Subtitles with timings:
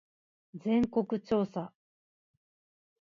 [0.55, 1.71] 全国調査